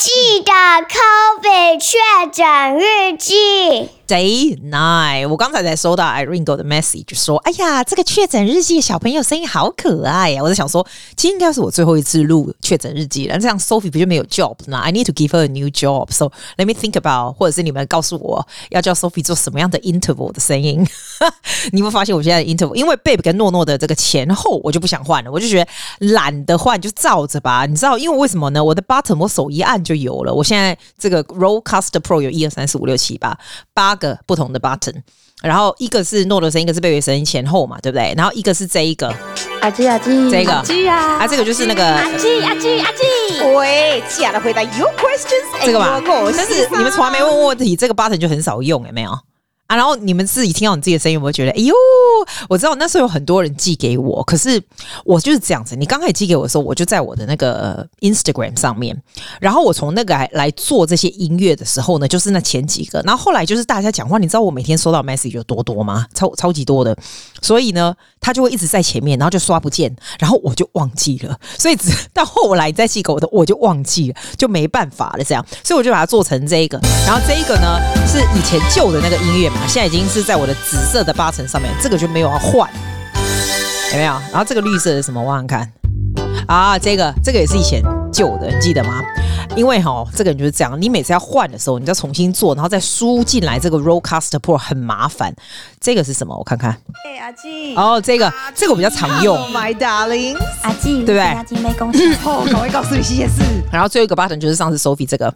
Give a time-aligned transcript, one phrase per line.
[0.00, 1.98] 记得 COVID 确
[2.32, 3.99] 诊日记。
[4.10, 10.84] Day nine，我刚才才收到 Irene 的 message，说：“哎呀，这个确诊日记小朋友声音好可爱呀！”我在想说，
[11.14, 16.10] 今天应该是我最后一次录确诊日记了，这样 Sophie 不就没有 job 呢？I need to give her a new job.
[16.10, 20.84] So let me think about，或者是你们告诉我要叫 Sophie 做什么样的 interval 的声音？
[21.70, 25.70] 你会发现我现在 interval，因为 Babe 跟诺诺的这个前后，我就不想换了，我就觉得
[26.08, 27.64] 懒得换，就照着吧。
[27.64, 28.64] 你知道，因为为什么呢？
[28.64, 30.34] 我的 button 我手一按就有了。
[30.34, 33.38] 我现在这个 role cast Pro 有一二三四五六七八
[33.72, 33.99] 八。
[34.00, 34.94] 个不同的 button，
[35.40, 38.12] 然后一个是诺的声音，一个是贝贝声音前后嘛，对不对？
[38.16, 39.14] 然后一个是这一个，
[39.60, 40.52] 阿基阿基，这个。
[40.52, 43.04] 阿基啊，啊，这个就是那个阿基阿基阿基，
[43.54, 46.02] 喂，基亚的回答 your questions，这个吧，
[46.36, 49.16] 但是你们从来没问过问题，这个 button 就很少用，有没有？
[49.70, 51.52] 啊，然后你们自己听到你自己的声音，有没有觉得？
[51.52, 51.72] 哎呦，
[52.48, 54.60] 我知道那时候有很多人寄给我，可是
[55.04, 55.76] 我就是这样子。
[55.76, 59.00] 你刚开始寄给我的时候，我就在我的那个 Instagram 上面，
[59.40, 66.04] 然后我从那个来来做这些音乐的时候呢，就是那前几个，然后后来就是大家讲话，你知道我每天收到 message 有多多吗？
[66.14, 66.96] 超超级多的，
[67.40, 79.59] 所以呢，他就会一直在前面，然后就刷不见，然后我就忘记了，所以直 到后来再寄给我的，我就忘记了，就没办法了这样，所以我就把它做成这一个，然后这一个呢是以前旧的那个音乐嘛。
[79.68, 82.68] 现在已经是在我的紫色的八层上面，这个就没有要换，
[83.92, 84.12] 有没有？
[84.32, 85.22] 然后这个绿色是什么？
[85.22, 85.72] 我看看
[86.48, 87.80] 啊，这个这个也是以前
[88.12, 89.00] 旧的，你记得吗？
[89.56, 95.32] 因为哈，这个人就是这样，你每次要换的时候，你就要重新做，然后再输进来这个 Rodecaster Pro 很麻烦。
[95.80, 96.36] 这个是什么？
[96.36, 96.70] 我看看。
[97.04, 97.74] 哎，阿基。
[97.76, 99.36] 哦，这个这个比较常用。
[99.52, 101.20] My darling，阿基，对不对？
[101.20, 103.42] 阿基没恭喜 哦，赶快告诉你这件事。
[103.72, 105.32] 然后最后一个 button 就是上次 Sophie 这个。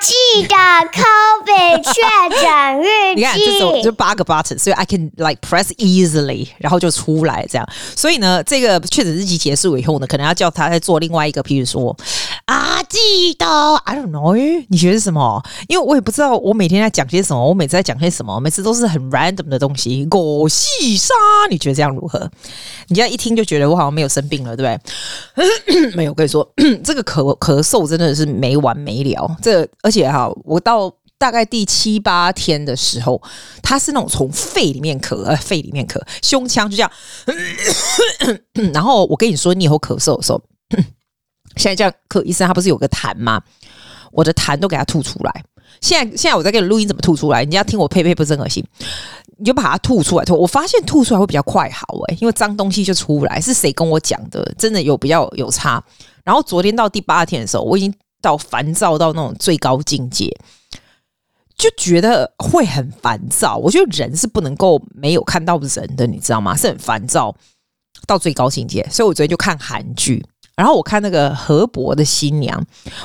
[0.00, 7.68] 记得 COVID 确诊日记， 你看这种就八个 button，所以 I can like press easily，然后就出来这样。
[7.96, 11.96] 所以呢，这个确诊日记结束以后呢，可能要叫他再做另外一个，譬如说
[12.46, 13.46] 啊，记得
[13.84, 15.42] I don't know，你觉得什么？
[15.68, 20.04] 因为我也不知道我每天在讲些什么，我每次在讲些什么，每次都是很 random 的东西。
[20.06, 21.14] 狗细沙，
[21.50, 22.18] 你觉得这样如何？
[22.88, 24.82] 你现在一听就觉得我好像没有生病了，对不
[25.36, 25.90] 对？
[25.96, 26.48] 没有，我跟你说，
[26.82, 29.68] 这个咳咳嗽真的是没完没了，这个。
[29.82, 33.20] 而且哈，我到大概第七八天的时候，
[33.62, 36.90] 他是那种从肺里面咳，呃，肺里面咳，胸腔就这样。
[38.72, 40.40] 然后我跟你说，你以后咳嗽的时候，
[41.58, 43.42] 现在这样咳一声，他不是有个痰吗？
[44.12, 45.44] 我的痰都给他吐出来。
[45.80, 47.44] 现在现在我在给你录音，怎么吐出来？
[47.44, 48.64] 你要听我呸呸，不是很恶心？
[49.36, 50.24] 你就把它吐出来。
[50.24, 53.40] 吐，我发现吐出来会比较快好诶、欸，因为脏东西就出来。
[53.40, 54.42] 是谁跟我讲的？
[54.56, 55.82] 真的有比较有差。
[56.24, 57.92] 然后昨天到第八天的时候，我已经。
[58.20, 60.28] 到烦躁到那种最高境界，
[61.56, 63.56] 就觉得会很烦躁。
[63.56, 66.56] 我觉得人是不能够没有看到人的，你知道吗？
[66.56, 67.32] 是很烦躁
[68.08, 68.84] 到最高境界。
[68.90, 70.20] 所以我昨天就看韩剧。
[70.58, 72.60] 然后我看那个河伯的新娘，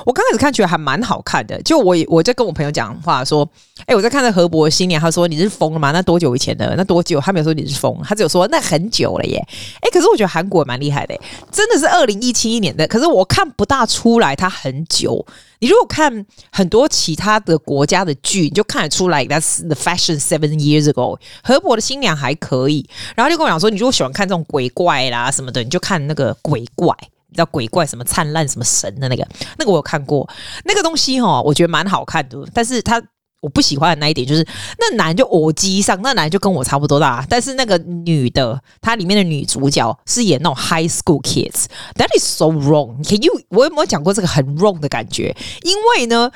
[0.08, 1.62] 我刚开始看觉得还蛮好看的。
[1.62, 3.48] 就我我在跟我朋友讲话说，
[3.86, 5.92] 哎，我在看那河伯的新娘，他说你是疯了吗？
[5.92, 6.74] 那多久以前的？
[6.76, 7.20] 那多久？
[7.20, 9.38] 他没有说你是疯，他只有说那很久了耶。
[9.82, 11.16] 哎，可是我觉得韩国蛮厉害的，
[11.52, 12.88] 真的是二零一七年的。
[12.88, 15.24] 可是我看不大出来他很久。
[15.60, 21.20] 你如果看很多其他的国家的剧，你就看得出来，That's the fashion seven years ago。
[21.44, 26.98] 河伯的新娘还可以，然后就跟我讲说，你如果喜欢看这种鬼怪啦什么的，你就看那个鬼怪。
[27.34, 29.28] 叫鬼怪什么灿烂什么神的那个，
[29.58, 30.30] 那个我有看过，
[30.66, 33.02] 那个东西哈，我觉得蛮好看的，但是它。
[33.44, 34.48] 我不喜欢的那一点就是，
[34.80, 43.04] 那男就耳机上，那男就跟我差不多大，但是那个女的，她里面的女主角是演那种 high school kids，that is so wrong。
[43.04, 43.34] Can you？
[43.50, 45.36] 我有没有讲过这个很 wrong 的感觉？
[45.64, 46.32] 因为呢，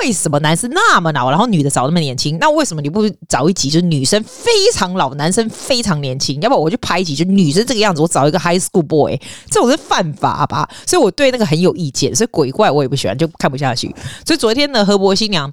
[0.00, 2.38] 为什么男生那么老，然后女的找那么年轻？
[2.38, 6.40] 那为什么你不找一集就是女生非常老，男生非常年轻？
[6.40, 9.20] 要不我就拍一集就女生这个样子，我找一个 high school boy，
[9.50, 10.70] 这种是犯法吧？
[10.86, 13.92] 所以我对那个很有意见，所以鬼怪我也不喜欢，就看不下去。
[14.24, 15.52] 所以昨天的河伯新娘。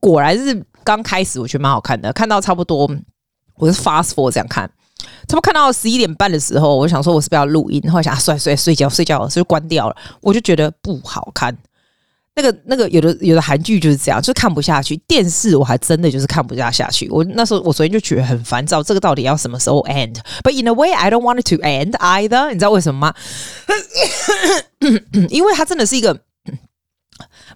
[0.00, 2.12] 果然是刚开始，我觉得蛮好看的。
[2.12, 2.90] 看到差不多，
[3.56, 4.70] 我是 fast forward 这样看。
[5.28, 7.80] 差不看到十一点半的时候，我想说我是不是要录音？
[7.84, 9.96] 然后想啊，睡睡睡觉睡觉，所以关掉了。
[10.20, 11.56] 我就觉得不好看。
[12.34, 14.96] 那个那个有的有的韩剧就是这样，就看不下去。
[15.08, 17.08] 电视我还真的就是看不下下去。
[17.08, 22.48] 我那时候我昨天就觉得很烦躁，这个到底要什么时候 end？But in a way, I don't want it to end either。
[22.52, 23.14] 你知道为什么吗？
[25.30, 26.20] 因为它真的是一个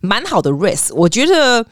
[0.01, 0.95] 蛮好的 risk。
[0.95, 1.67] 我觉得。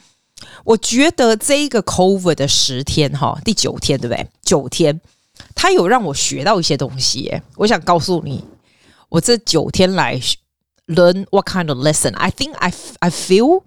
[0.64, 4.26] 我觉得这一个 COVID 的十天哈，第九天对不对？
[4.42, 5.00] 九天，
[5.54, 7.40] 他有让我学到一些东西。
[7.56, 8.44] 我想告诉你，
[9.08, 10.20] 我这九天来
[10.86, 12.14] learn what kind of lesson.
[12.14, 13.62] I think I I feel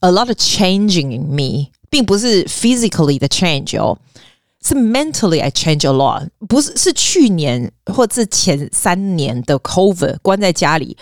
[0.00, 3.98] a lot of changing in me，并不是 physically 的 change 哦，
[4.62, 6.28] 是 mentally I change a lot。
[6.48, 10.96] 不是，是去年或是前三年的 COVID 关在家里。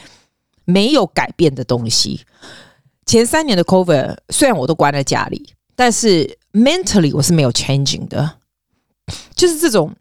[0.68, 2.22] 没有改变的东西。
[3.06, 8.38] 前三年的 COVID 虽然我都关在家里，但是 mentally 我是没有 changing 的，
[9.34, 9.94] 就是这种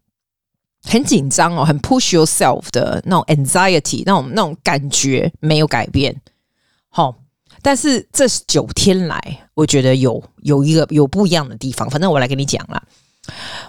[0.84, 6.20] 很紧张哦，很 push yourself 的那种 anxiety，那种那种感觉没有改变。
[6.90, 7.16] 好，
[7.62, 11.90] 但是这九天来，我觉得有有一个有不一样的地方。
[11.90, 12.84] 反正我来跟你讲啦。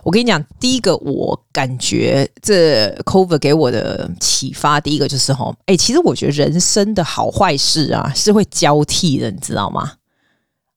[0.02, 9.92] 我跟你讲，第一个我感觉这 COVID 给我的启发，第一个就是吼，哎，其实我觉得人生的好坏事啊是会交替的，你知道吗？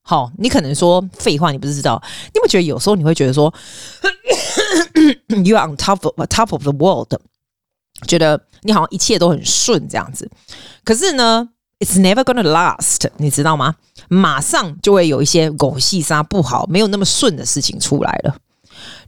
[0.01, 2.01] 好，你可能说废话，你不是知道，
[2.33, 3.53] 你有没有觉得有时候你会觉得说，
[5.43, 7.13] You are on top of top of the world，
[8.07, 10.29] 觉得你好像一切都很顺这样子，
[10.83, 11.49] 可是呢
[11.79, 13.75] ，It's never gonna last，你知道吗？
[14.07, 18.35] 马上就会有一些狗戏杀不好，没有那么顺的事情出来了。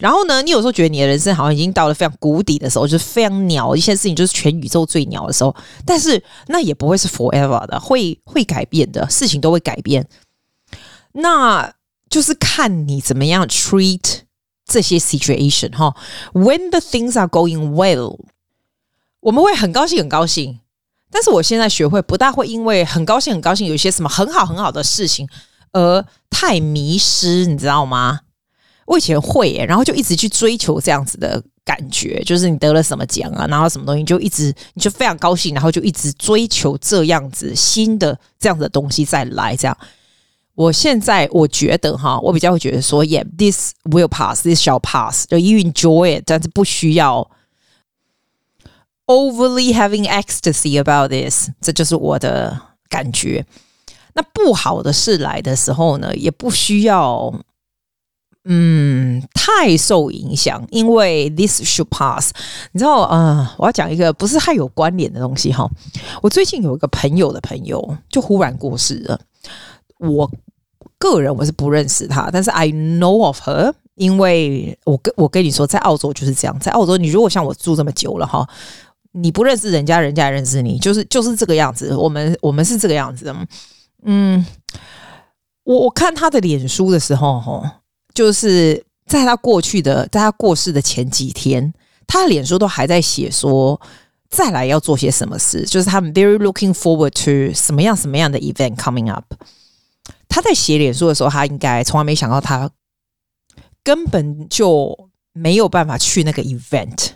[0.01, 5.55] 然后呢，你有时候觉得你的人生好像已经到了非常谷底的时候，就是非常鸟一些事情，就是全宇宙最鸟的时候。
[5.85, 10.07] 但是那也不会是 forever 的，会会改变的，事情都会改变。
[11.11, 11.71] 那
[12.09, 14.21] 就是看你怎么样 treat
[14.65, 15.95] 这些 situation 哈。
[16.33, 18.17] When the things are going well，
[19.19, 20.59] 我们会很高兴很高兴。
[21.11, 25.27] 但是我现在学会不大会因为很高兴很高兴有一些什么很好很好的事情
[25.73, 28.21] 而太迷失，你知道吗？
[28.85, 39.55] 我以前会耶，然后就一直去追求这样子的感觉，就是你得了什么奖啊，然后什么东西，就一直你就非常高兴，然后就一直追求这样子新的这样子的东西再来。
[39.55, 39.77] 这样，
[40.55, 47.29] 我现在我觉得哈，我比较会觉得说，Yeah，this will pass，this shall pass，就 you enjoy it，但是不需要
[49.05, 53.45] overly having ecstasy about this，这就是我的感觉。
[54.13, 57.33] 那不好的事来的时候呢，也不需要。
[58.43, 62.31] 嗯，太受影响，因为 this should pass。
[62.71, 65.69] 你知道，嗯、呃，我要讲一个不是太有关联的东西哈。
[66.23, 69.19] 我最近有一个朋友的朋友就忽然过世了。
[69.99, 70.27] 我
[70.97, 78.49] 个人我是不认识他，但是 I know of her，因为我跟我跟你说，在澳洲就是这样，在澳洲你如果像我住这么久了哈，
[79.11, 81.95] 你不认识人家，人家认识你，就是就是这个样子。
[81.95, 83.35] 我们我们是这个样子的。
[84.03, 84.43] 嗯，
[85.63, 87.80] 我我看他的脸书的时候哈。
[88.13, 91.73] 就是在他过去的，在他过世的前几天，
[92.07, 93.79] 他的脸书都还在写说
[94.29, 99.33] 再来要做些什么事，就是他们 very looking forward to 什么样什么样的 event coming up。
[100.29, 102.69] 他在写脸书的时候，他应该从来没想到他
[103.83, 107.09] 根本就没有办法去那个 event。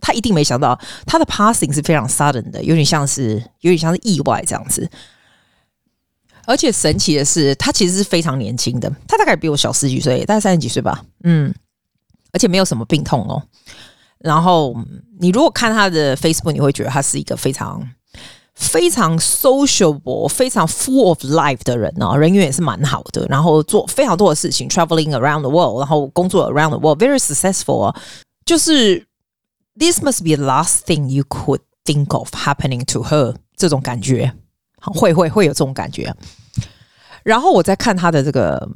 [0.00, 4.90] 他一定没想到他的 passing 是非常 sudden 的，有点像是有点像是意外这样子。
[6.46, 11.04] 而且神奇的是，他其实是非常年轻的，他大概比我小十几岁，大概三十几岁吧。
[11.22, 11.54] 嗯，
[12.32, 13.42] 而且没有什么病痛哦。
[14.18, 14.74] 然后
[15.20, 17.86] 你如果看他的 Facebook，你会觉得他是一个非常
[18.54, 23.26] 非常 sociable、非常 full of life 的人哦，人缘也是蛮好的。
[23.28, 27.94] 然后做非常多的事情，traveling around the world，然后工作 around the world，very successful。
[28.46, 29.06] 就是
[29.78, 34.32] this must be the last thing you could think of happening to her 这种感觉。
[34.92, 36.14] 会会会有这种感觉，
[37.22, 38.68] 然后我在看他的这个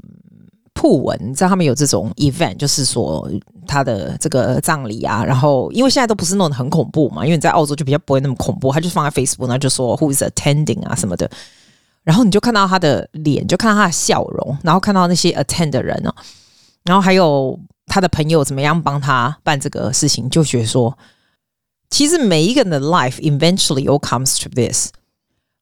[0.72, 3.28] 铺文，你知道他们有这种 event，就是说
[3.66, 11.28] 他的这个葬礼啊，然后因为现在都不是弄得很恐怖嘛，因为你在澳洲就比较不会那么恐怖，他就放在 Facebook，然后就说 Who is attending 啊什么的，
[12.04, 16.14] 然后你就看到他的脸，就看到他的笑容，然后看到那些 attend 的人哦，
[16.84, 20.96] 然后还有他的朋友怎么样帮他办这个事情，就觉得说，
[21.90, 24.90] 其实每一个人的 life eventually all comes to this。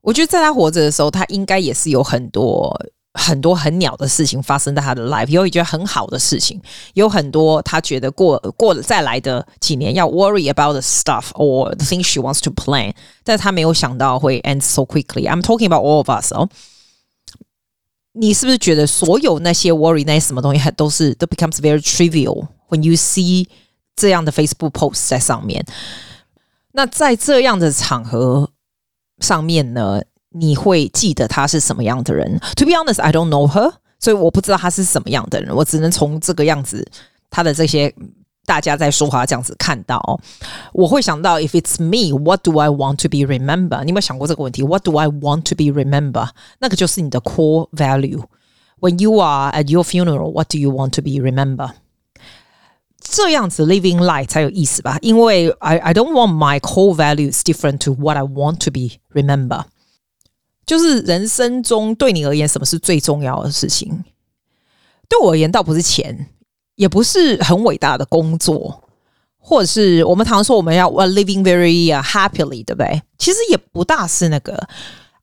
[0.06, 2.75] 我觉得在他活着的时候，他应该也是有很多
[3.13, 6.60] 很多很鸟的事情发生在他的 life，有一些很好的事情，
[6.96, 15.68] 有很多他觉得过过了再来的几年要 worry about the stuff or the things she wants to plan，但是他没有想到会 end so quickly。I'm talking
[15.68, 16.50] about all of us 哦，
[18.13, 23.46] 你是不是觉得所有那些 worry 那些什么东西都是都 becomes very trivial when you see
[23.96, 25.63] 这样的 Facebook post 在上面？
[26.72, 28.50] 那在这样的场合。
[29.20, 32.40] 上面呢，你会记得他是什么样的人？
[32.56, 35.56] To be honest, I don't know her，所以我不知道他是什么样的人。
[35.56, 36.86] 我只能从这个样子，
[37.30, 37.94] 他的这些
[38.46, 40.20] 大家在说话这样子看到，
[40.74, 43.84] 我会想到，If it's me, what do I want to be remember？
[43.84, 44.63] 你有没有想过这个问题？
[44.63, 46.30] What do I want to be remember？
[46.60, 51.70] 那个就是你的 core value。When you are at your funeral, what do you want to be remember？
[53.00, 54.98] 这样子 living life 才有意思吧？
[55.01, 59.66] 因为 I I don't want my core values different to what I want to be remember。
[60.66, 64.04] 就是人生中对你而言，什么是最重要的事情？
[65.10, 66.28] 对我而言，倒不是钱，
[66.75, 68.84] 也不是很伟大的工作，
[69.38, 73.01] 或者是我们常说我们要 living very happily，对不对？
[73.18, 74.68] 其实也不大是那个。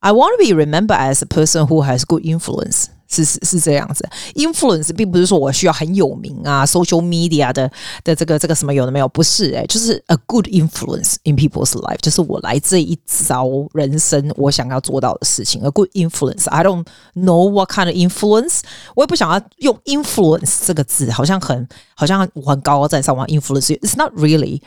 [0.01, 2.85] I want to be remembered as a person who has good influence。
[3.14, 7.70] 是是是这样子，influence 并不是说我需要很有名啊，social media 的
[8.02, 16.48] 的这个这个什么有的没有，不是诶、就是 a good influence in people's life，就是我来这一遭人生我想要做到的事情，a good influence。
[16.48, 18.60] I don't know what kind of influence，
[18.94, 24.60] 我也不想要用 influence 这个字，好像很好像我很高高在上，我 influence it's not really。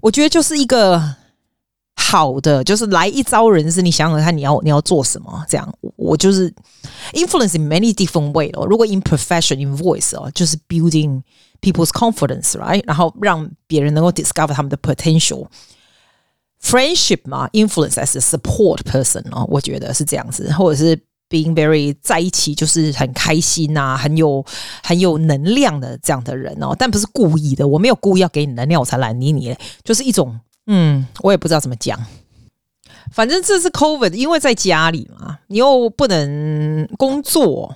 [0.00, 1.16] 我觉得就是一个。
[2.02, 5.44] 好的，就是来一招人生，你想想看，你要你要做什么？
[5.46, 6.52] 这样，我就是
[7.12, 8.66] influence in many different way 哦。
[8.66, 11.22] 如果 in profession in voice 哦，就是 building
[11.60, 12.82] people's confidence，right？
[12.86, 15.46] 然后让别人能够 discover 他们的 potential。
[16.60, 20.96] friendship 嘛，influence as a support person 哦，我觉得是这样子，或者是
[21.28, 24.44] being very 在一起就是很开心呐，很有
[24.82, 29.54] 很有能量的这样的人哦，但不是故意的，我没有故意要给你能量，我才来理你，
[29.84, 30.40] 就是一种。
[30.72, 31.98] 嗯，我也不知道怎么讲。
[33.10, 37.74] 反正这是 COVID，因为在家里嘛，你又不能工作，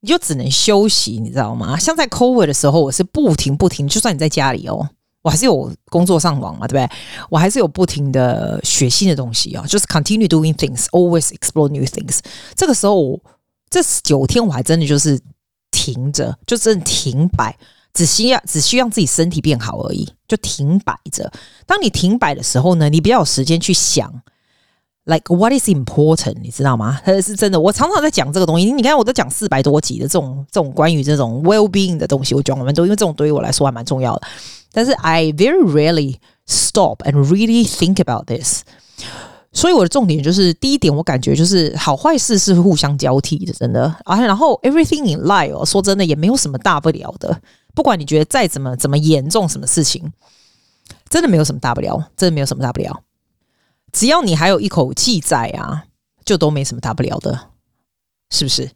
[0.00, 1.78] 你就只能休息，你知道吗？
[1.78, 4.88] 像在 COVID 的时候，我是不停不停，就算你在家里哦，
[5.20, 6.96] 我还是有工作上网嘛，对不对？
[7.28, 12.20] 我还是有不停的学新的东西哦，就是 continue doing things，always explore new things。
[12.54, 13.20] 这个时候，
[13.68, 15.20] 这九天我还真的就是
[15.70, 17.54] 停着，就真的停摆。
[17.94, 21.32] 只需要只需让自己身体变好而已，就停摆着。
[21.64, 24.12] 当你停摆的时候呢，你比较有时间去想
[25.04, 27.00] ，like what is important，你知道吗？
[27.04, 27.60] 它 是真的。
[27.60, 28.72] 我常常在讲这个东西。
[28.72, 34.26] 你看，我都讲四百多集的这种这种关于这种 well being 的东西，我讲我们都因为这种对于我来说还蛮重要的。
[34.72, 38.62] 但是 I very rarely stop and really think about this。
[39.52, 44.20] 所以我的重点就是第一点，我感觉就是好坏事是互相交替的，真的啊。
[44.20, 47.40] 然后 everything in life，哦，说真的也没有什么大不了的。
[47.74, 50.12] 不管你觉得再怎么怎么严重，什么事情，
[51.08, 53.02] 真的没有什么大不了，真的没有什么大不了。
[53.92, 55.84] 只要你还有一口气在啊，
[56.24, 57.50] 就都没什么大不了的，
[58.30, 58.70] 是不是？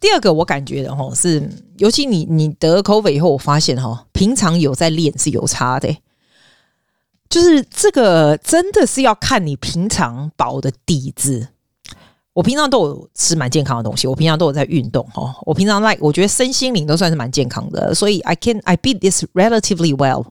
[0.00, 5.94] 第二个我感觉的齁是，尤其你你得了 COVID 以后，我发现哈，平常有在练是有差的，
[7.28, 11.48] 就是这个真的是要看你平常保的底子。
[12.32, 15.34] 我平常都有吃蛮健康的东西，我平常都有在运动哦。
[15.42, 20.24] 我平常 like 我觉得身心灵都算是蛮健康的，所以 I can I beat this relatively well。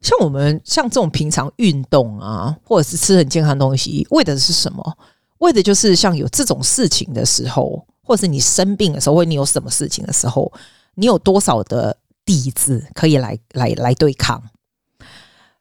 [0.00, 4.98] 像我们像这种平常运动啊，或者是吃很健康的东西，为的是什么？
[5.38, 10.52] 为的就是像有这种事情的时候，或者是你生病的时候，或者你有什么事情的时候，
[10.96, 14.42] 你有多少的底子可以来来来对抗？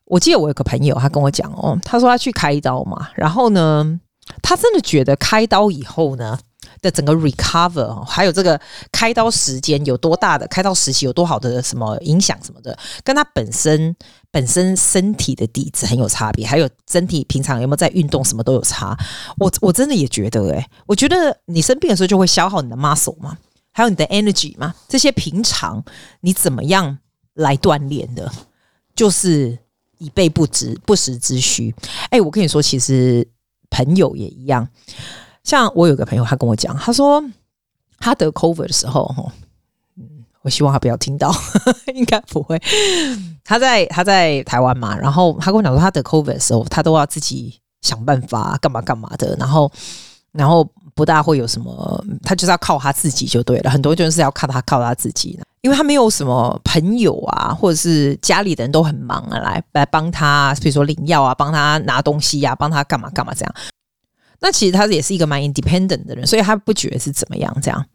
[0.06, 4.00] 我记得我有个朋友，他跟我讲哦，他说他去开刀嘛，然后呢。
[4.42, 6.38] 他真的觉得开刀以后呢
[6.82, 8.60] 的整个 recover，还有这个
[8.92, 13.96] 开刀时间有多大的开刀时期有多好的什么影响什么的，跟他本身
[14.32, 18.98] 本身身体的底子很有差别，还有身体平常有没有在运动什么都有差。
[19.38, 23.38] 我我真的也觉得、欸，诶，我觉得你生病的时候就会消耗你的 muscle 嘛，
[23.74, 25.84] 还有你的 energy 嘛，这些平常
[26.22, 26.98] 你怎么样
[27.34, 28.32] 来锻炼的，
[28.96, 29.58] 就是
[29.98, 31.76] 以备不时不时之需。
[32.10, 33.28] 哎，我跟你说，其实。
[33.72, 34.68] 朋友也一样，
[35.44, 37.24] 像我有个朋友，他跟我讲，他说
[37.98, 39.32] 他得 COVID 的时候，
[39.98, 41.34] 嗯，我希望他不要听到，
[41.96, 42.62] 应该不会。
[43.44, 49.72] 他在他在台湾嘛，然后他跟我讲说，他得 COVID 的时候，他都要自己想办法干嘛干嘛的，然后
[50.34, 50.64] 然后
[50.96, 53.70] 不大会有什么，他就是要靠他自己就对了。
[53.70, 63.56] 很多就是要靠他靠他自己，因为他没有什么朋友啊，或者是家里的人都很忙啊，来来帮他，比如说领药啊，帮他拿东西呀、帮他干嘛干嘛这样。
[64.40, 67.86] 那其实他也是一个蛮 independent 的人，所以他不觉得是怎么样这样。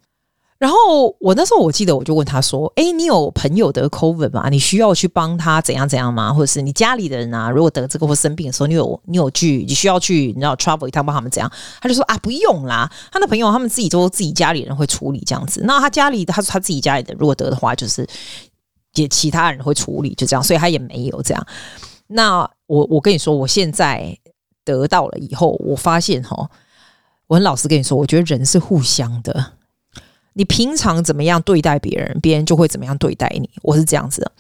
[0.59, 4.49] 然后我那时候我记得我就问他说：“哎，你有朋友得 COVID 吗？
[4.49, 6.33] 你需要去帮他怎样怎样吗？
[6.33, 15.61] 或者是你家里的人啊，如果得这个或生病的时候，你有你有去，你需要去，你知道 travel 一趟帮他们怎样？”他就说：“啊，不用啦，他的朋友他们自己都自己家里人会处理这样子。
[15.65, 18.09] 那他家里他他自己家里的如果得的话，就是
[18.95, 21.47] 也其他人会处理，就这样，所以他也没有这样。
[22.07, 24.17] 那我我跟你说，我现在
[24.65, 26.49] 得到了以后，我发现哈，
[27.27, 29.53] 我很老实跟你说，我觉得人是互相的。”
[30.39, 33.49] 你平常怎么样对待别人，别人就会怎么样对待你。
[33.63, 34.31] 我是这样子的，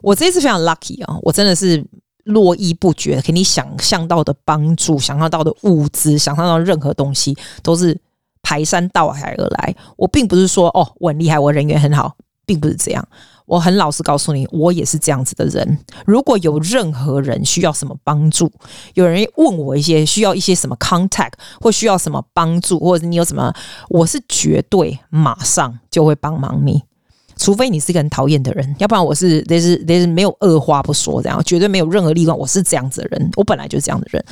[0.00, 1.84] 我这次非常 lucky 啊，我真的是
[2.22, 8.00] 络绎不绝，给你想象到的帮助，想象到的物资，想象到任何东西都是
[8.42, 9.74] 排山倒海而来。
[9.96, 13.08] 我并不是说哦，我很厉害，我人缘很好，并不是这样。
[13.46, 15.78] 我很老实告诉你，我也是这样子的人。
[16.06, 18.50] 如果有任何人需要什么帮助，
[18.94, 23.52] 有人问我一些需要一些什么 contact，或需要什么帮助，或者你有什么，
[23.88, 26.82] 我是绝对马上就会帮忙你。
[27.36, 32.32] 除非你是一个很讨厌的人，要不然我是，但是但是没有二话不说，这样绝对没有任何例外。
[32.32, 34.24] 我是这样子的人，我本来就是这样的人。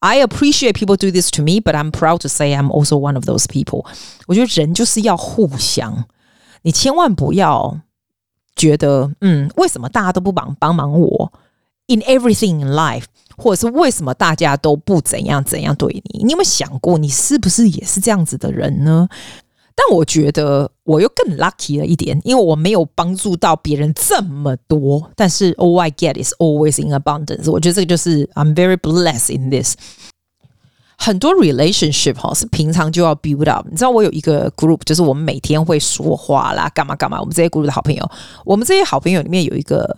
[0.00, 3.14] I appreciate people do this to me, but I'm proud to say I'm also one
[3.14, 3.84] of those people。
[4.26, 6.04] 我觉得人就是要互相，
[6.62, 7.80] 你千万不要
[8.58, 11.32] 觉得，嗯，为什么大家都不帮帮忙我
[11.86, 13.04] ？In everything in life，
[13.38, 16.24] 或者是为什么大家都不怎样怎样对你？
[16.24, 19.08] 你有没有想过，你是不是也是这样子的人呢？
[19.74, 25.08] 但我觉得我又更 lucky 了一点，因为我没有帮助到别人这么多。
[25.14, 27.48] 但是 all I get is always in abundance。
[27.48, 29.76] 我觉得这个就是 I'm very blessed in this。
[30.98, 33.66] 很多 relationship 哈是平常就要 build up。
[33.70, 37.18] 你知道我有一个 group，就是我们每天会说话啦，干嘛干嘛。
[37.18, 38.10] 我们这些 group 的好朋友，
[38.44, 39.96] 我们这些好朋友里面有一个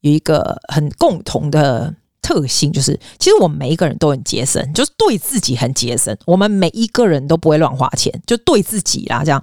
[0.00, 1.94] 有一个很共同的。
[2.22, 6.12] 特性就是，其实我们每一个人都很节省，就是对自己很节省。
[6.24, 9.40] 我们每一个人都不会乱花钱，就对自己啦这样。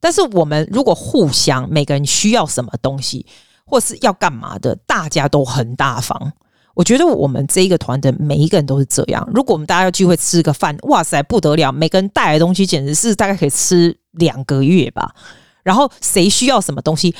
[0.00, 3.26] 但是我们如果互相每个人需要什么东西，
[3.66, 6.32] 或是要干嘛的，大家都很大方。
[6.74, 9.28] 我觉得我们这一个团的每一个人都是这样。
[9.34, 15.14] 如果我们大家要聚会吃个饭，哇塞不得了，每个人带来的东西简直是大概可以吃两个月吧。
[15.62, 17.14] 然后谁需要什么东西，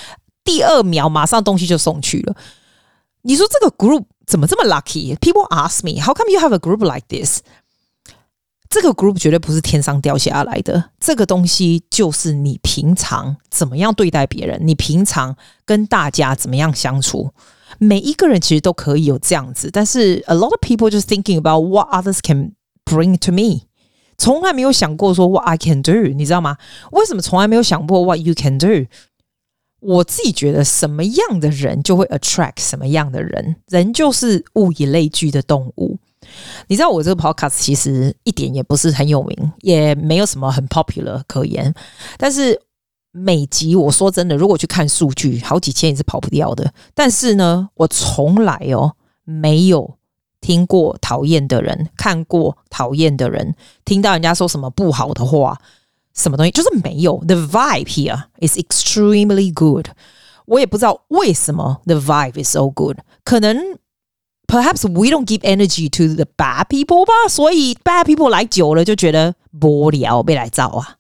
[0.44, 2.34] 第二秒马上东西就送去了。
[3.22, 4.04] 你说这个 group。
[4.24, 5.14] 怎么这么 lucky?
[5.16, 7.40] People ask me, how come you have a group like this?
[8.70, 17.32] 这个 group 绝对不是天上掉下来的，这个东西就是你平常怎么样对待别人，你平常跟大家怎么样相处，
[17.78, 19.70] 每一个人其实都可以有这样子。
[19.72, 22.52] 但是 a lot of people just thinking about what others can
[22.84, 23.66] bring to me，
[24.18, 26.56] 从来没有想过说 what I can do，你知道吗？
[26.92, 28.86] 为什么从来没有想过 what you can do？
[29.80, 35.98] 我自己觉得，什么样的人就会 attract 什么样的人，人就是物以类聚的动物。
[36.68, 41.74] 你知道我这个 podcast 其实一点也不是很有名，也没有什么很 popular 可言。
[42.16, 42.56] 但是
[43.12, 46.72] 每集我说真的，如果去看数据，好几千也是跑不掉的。
[46.94, 49.98] 但是呢，我从来哦没有
[50.40, 53.54] 听过讨厌的人，看过讨厌的人，
[53.84, 55.60] 听到人家说什么不好的话。
[56.14, 59.88] 什么东西就是没有，the vibe here is extremely good。
[60.46, 62.98] 我也不知道为什么 the vibe is so good。
[63.24, 63.78] 可能
[64.46, 70.96] perhaps we don't give energy to the bad people 吧，所以 bad people 来久了就觉得无聊，被来造啊。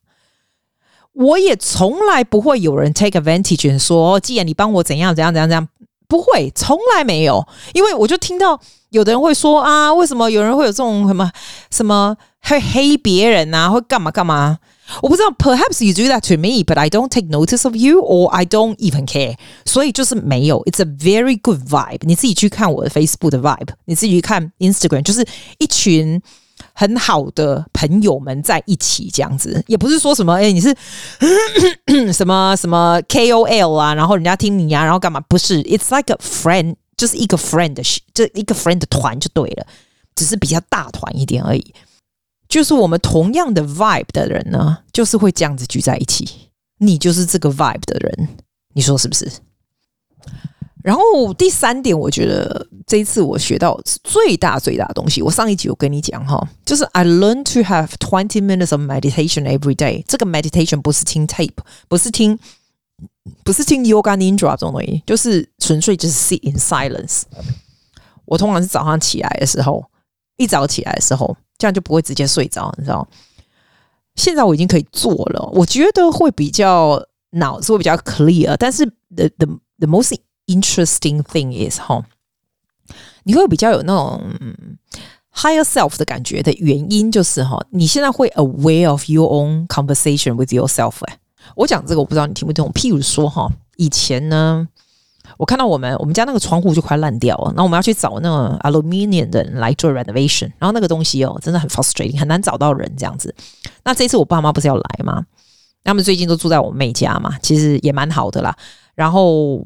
[1.14, 5.68] 我也从来不会有人 take advantage 说，既然你帮我怎样怎样怎样怎样，
[6.08, 7.46] 不会，从来没有。
[7.74, 8.58] 因为我就听到
[8.90, 11.30] 有的人会说啊，为什么有人会有这种什么
[11.70, 14.58] 什么会黑别人啊，会干嘛干嘛？
[15.00, 18.76] 我不知道，perhaps you do that to me, but I don't take notice of you, or I don't
[18.76, 19.36] even care。
[19.64, 22.00] 所以就是没有，it's a very good vibe。
[22.02, 25.26] 你自己去看我的 Facebook 的 vibe，你自己去看 Instagram，就是
[25.58, 26.20] 一群
[26.74, 30.74] 很好的朋友们在一起这样子，也不是说什么，哎、你是
[32.12, 35.20] 什么什么 KOL 啊，然后人家听你啊，然后干嘛？
[35.28, 37.82] 不是，it's like a friend，就是一个 friend 的，
[38.14, 39.66] 就一个 friend 的团就对了，
[40.14, 41.74] 只是比较大团一点而已。
[42.48, 46.28] 就是我们同样的 vibe 的人呢，就是会这样子聚在一起。
[46.78, 48.28] 你就是这个 vibe 的人，
[48.74, 49.30] 你说是不是？
[50.82, 60.04] 然后第三点，我觉得这一次我学到最大最大的东西，我上一集有跟你讲哈，就是 I learn to have twenty minutes of meditation every day。
[60.06, 61.56] 这个 meditation 不是听 tape，
[61.88, 62.38] 不是听，
[63.44, 67.22] 不是听 yoga nidra 这种东西，就是纯粹就是 sit in silence。
[68.24, 69.84] 我通常是早上起来的时候，
[70.36, 71.36] 一早起来的时候。
[71.58, 73.06] 这样就不会直接睡着，你知道？
[74.16, 78.56] 现在我已经可以做了，我觉得会比较脑子会比较 clear。
[78.58, 79.46] 但是 the the
[79.78, 80.12] the most
[80.46, 82.04] interesting thing is 哈，
[83.24, 84.20] 你会比较有那种
[85.34, 91.04] higher self 的感觉的原因就是哈，你现在会 aware of your own conversation with yourself。
[91.06, 91.18] 哎，
[91.56, 92.70] 我讲这个我不知道你听不懂。
[92.72, 94.68] 譬如说哈，以前呢。
[95.38, 103.34] 我看到我们我们家那个窗户就快烂掉了，然后我们要去找那个 aluminium 的人来做 renovation，然后那个东西哦，真的很 frustrating，很难找到人这样子。
[103.82, 105.24] 那这次我爸妈不是要来吗？
[105.84, 108.54] 他们最近都住在我妹家嘛，其实也蛮好的啦。
[108.94, 109.64] 然后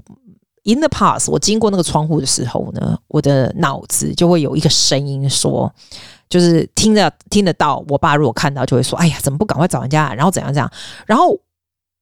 [0.67, 5.73] in the past，我经过那个窗户的时候呢，我的脑子就会有一个声音说，
[6.29, 10.71] 就是听着听得到，我爸如果看到就会说：“哎呀，怎么不赶快找人家？”然后怎样怎样，
[11.07, 11.39] 然后。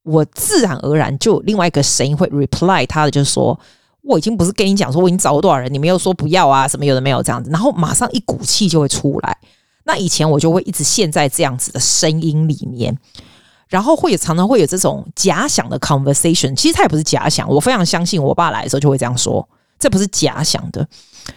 [0.07, 3.59] 我自然而然就另外一个声音会 reply 他的，就是说
[4.03, 9.35] 我已经不是跟你讲说我已经找了多少人，你没有说不要啊，什么有的没有这样子，然后马上一股气就会出来。
[9.85, 12.94] 那以前我就会一直陷在这样子的声音里面，
[13.68, 19.48] 然后会常常会有这种假想的 conversation，其实它也不是假想，我非常相信我爸来的时候就会这样说，
[19.79, 20.87] 这不是假想的，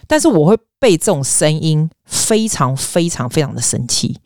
[0.07, 4.19] 但是我会被这种声音非常非常非常的生气，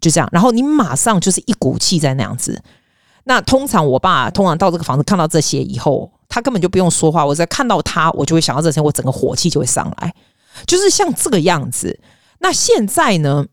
[0.00, 2.62] 就这样，然后你马上就是一股气在那样子。
[3.26, 7.24] 那通常我爸通常到这个房子看到这些以后，他根本就不用说话。
[7.24, 10.14] 我在看到他，我就会想到这些，我整个火气就会上来，
[10.66, 11.98] 就是像这个样子。
[12.40, 13.46] 那现在呢？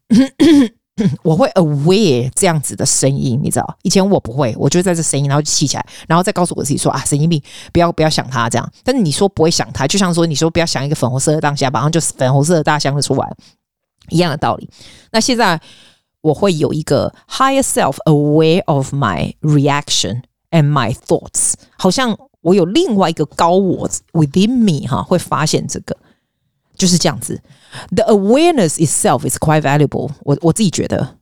[1.24, 3.78] 我会 aware 这样子的声音，你知道？
[3.84, 8.72] 以前我不会，我就在这声音，然后就气起来，然后再告诉我自己说啊，神经病，不要不要想他这样。
[8.84, 13.36] 但是你说不会想他，就像说你说不要想一个粉红色的当下，马上就是粉红色的大象就出来，
[14.10, 14.70] 一样的道理。
[15.12, 15.60] 那现在
[16.22, 25.96] 我会有一个 higher self aware of my reaction and my thoughts，好像我有另外一个高我 within me 哈，会发现这个。
[26.82, 27.39] 就是这样子
[27.91, 30.36] ，the awareness itself is quite valuable 我。
[30.41, 31.15] 我自己觉得，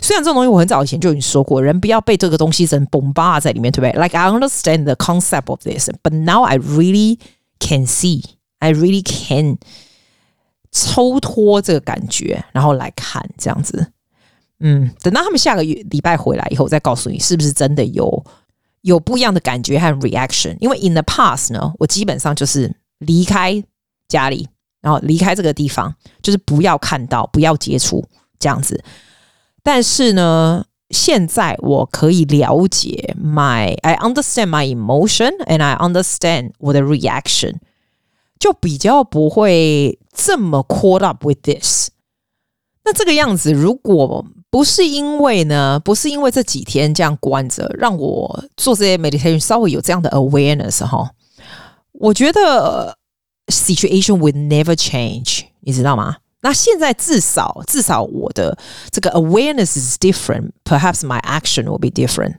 [0.00, 7.18] 虽然这种东西我很早以前就已经说过，人不要被这个东西整 bombard 在里面，对不对？Like I understand the concept of this, but now I really
[7.60, 8.24] can see,
[8.58, 9.58] I really can
[10.72, 13.92] 抽脱这个感觉，然后来看这样子。
[14.60, 18.24] 嗯，等到他们下个月礼拜回来以后，再告诉你是不是真的有
[18.80, 20.56] 有不一样的感觉和 reaction。
[20.58, 23.62] 因为 in the past 呢，我基本上就是离开
[24.08, 24.48] 家里。
[24.84, 28.04] 然后离开这个地方，就是不要看到，不要接触
[28.38, 28.84] 这样子。
[29.62, 37.54] 但是呢，现在我可以了解 my I understand my emotion and I understand 我的 reaction，
[38.38, 41.88] 就比较不会这么 caught up with this。
[42.84, 51.10] 那这个样子，如果不是因为呢，不是因为这几天这样关着，让我做这些 meditation 稍微有这样的 awareness 哈，
[51.92, 52.98] 我觉得。
[53.48, 56.16] Situation will never change，你知道吗？
[56.40, 58.56] 那现在至少至少我的
[58.90, 62.36] 这个 awareness is different，perhaps my action will be different。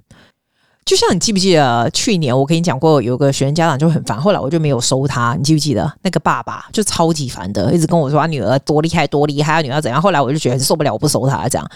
[0.85, 5.35] 就像你记不记得去年我跟你讲过，有个学生家长就很烦，后来我就没有收他。
[5.35, 9.99] 你记不记得那个爸爸就超级烦的，一直跟我说他女儿多厉害多厉害，他女儿怎样？
[9.99, 11.67] 后来我就觉得受不了，我不收他这样。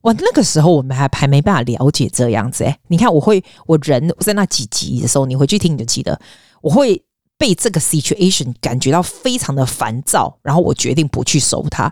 [0.00, 2.76] 哇，那个时候我们还还没办法了解这样子诶。
[2.88, 6.20] 你看，我会我人在那几集的时候，你回去听你就记得
[6.60, 7.02] 我会。
[7.42, 11.90] 被这个 situation 感觉到非常的烦躁，然后我决定不去收他。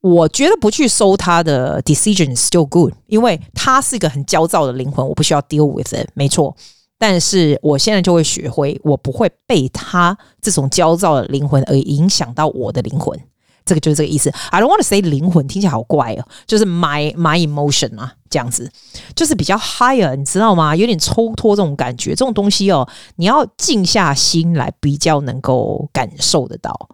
[0.00, 6.56] 我觉得不去收他的 decision is still good，因为他是一个很焦躁的灵魂，我不需要 deal with it，没错。
[6.98, 13.20] 但是我现在就会学会，我不会被他这种焦躁的灵魂而影响到我的灵魂。
[13.64, 14.30] 这个就是这个意思。
[14.50, 18.70] I don't want to say 灵魂听起来好怪哦，就是 my my emotion 啊，这样子
[19.14, 20.74] 就是比较 higher，你知道吗？
[20.74, 26.88] 有点抽脱这种感觉，这种东西哦，你要静下心来比较能够感受得到。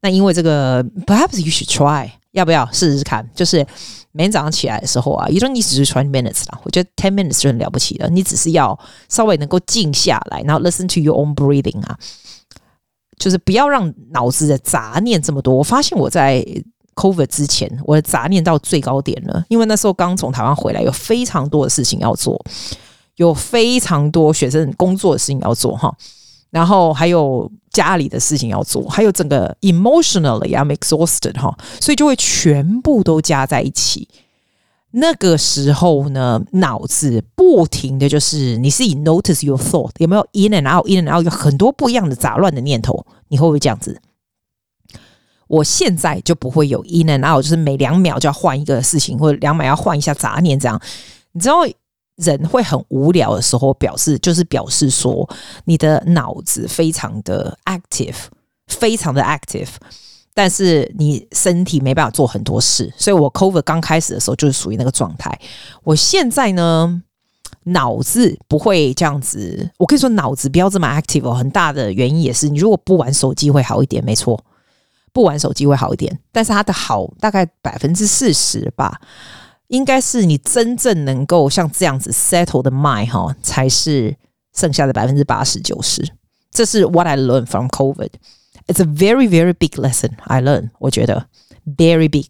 [0.00, 3.26] 那因为这个，perhaps you should try，要不要试试看？
[3.34, 3.66] 就是
[4.12, 8.10] 每天早上起来的时候啊，you don't need to do twenty minutes 啦，我觉得 ten minutes 就很了不起了。
[8.10, 11.98] 你只是要稍微能够静下来，然后 listen to your own breathing 啊。
[13.18, 15.54] 就是不要让脑子的杂念这么多。
[15.54, 16.44] 我发现我在
[16.94, 22.40] COVID 之前，我的杂念到最高点了，因为那时候刚从台湾回来，有非常多的事情要做，
[23.16, 25.92] 有非常多学生工作的事情要做哈，
[26.50, 34.08] 然后还有家里的事情要做，还有整个 emotionally I'm exhausted 哈，所以就会全部都加在一起。
[34.96, 44.00] 那个时候呢，脑子不停的就是，你是以 notice your thought 有没有 in and out in and out 有很多不一样的杂乱的念头，你会不会这样子？
[45.48, 50.80] 我现在就不会有 in and out，就是每两秒就要换一个事情，或者两秒要换一下杂念这样。
[51.32, 51.56] 你知道
[52.16, 55.28] 人会很无聊的时候，表示就是表示说
[55.64, 58.14] 你的脑子非常的 active，
[58.68, 59.70] 非常的 active。
[60.34, 65.38] 但是你身体没办法做很多事，所以我 COVID 刚开始的时候就是属于那个状态。
[65.84, 67.02] 我现在呢，
[67.62, 69.70] 脑子不会这样子。
[69.78, 74.44] 我可以说脑子不要这么 active 哦，很大的原因也是你如果不玩手机会好一点，没错，
[75.12, 76.18] 不玩手机会好一点。
[76.32, 79.00] 但是它的好大概百分之四十吧，
[79.68, 84.16] 应该是你真正能够像这样子 settle 的 mind 哈，才是
[84.52, 86.04] 剩下的百分之八十九十。
[86.50, 88.10] 这是 what I learn from COVID。
[88.66, 90.70] It's a very, very big lesson I learn.
[90.78, 91.26] 我觉得
[91.66, 92.26] very big。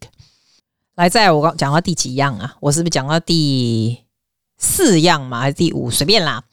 [0.95, 2.55] 来，在我刚讲到第几样啊？
[2.59, 4.03] 我是不是讲到第
[4.57, 5.41] 四样嘛？
[5.41, 5.89] 还是第五？
[5.89, 6.43] 随便啦。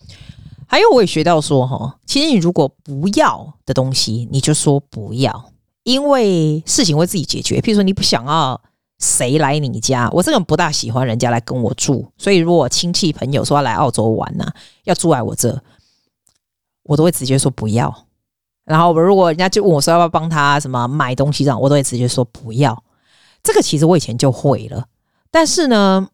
[0.66, 7.60] 还有，我也学到说，哈，其实你如果不要的东西，你就说不要，因为事情会自己解决。
[7.60, 8.60] 譬如说，你不想要
[8.98, 15.62] 谁来你家，我这个人不大喜欢人家来跟我住，所以如果亲戚朋友说要来澳洲玩呢、啊，要住在我这，
[16.84, 18.06] 我都会直接说不要。
[18.64, 22.82] 然后，如果人家就问我说要不要帮他什么买东西这样，我都会直接说不要。
[23.42, 24.84] 这个其实我以前就会了，
[25.30, 26.06] 但是呢，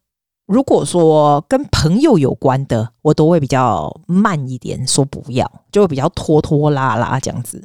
[0.47, 7.63] 如果说跟朋友有关的，我都会比较慢一点说不要，就会比较拖拖拉拉这样子。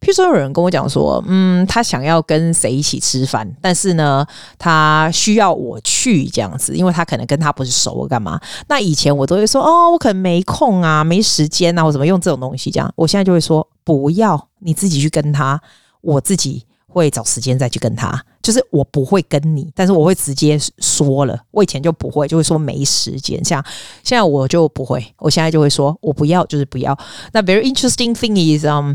[0.00, 4.26] 譬如说有人跟我讲说，嗯，他想要跟谁一起吃饭，但是呢，
[4.58, 8.40] 他需要我去这样子，因为他可能跟他不是熟，我干嘛？
[8.68, 12.92] 那以前我都会说，哦，我可能没空啊，没时间啊，我怎么用这种东西这样。
[12.96, 15.60] 我现在就会说，不要，你自己去跟他，
[16.00, 16.66] 我自己。
[16.94, 21.42] 会找时间再去跟他，就是我不会跟你，但是我会直接说了。
[21.50, 23.42] 我以前就不会，就会说没时间。
[23.42, 23.64] 像
[24.04, 26.94] 现在我就不会，我现在就会说我不要，就是不要。
[27.32, 28.92] 那 very interesting thing is, um,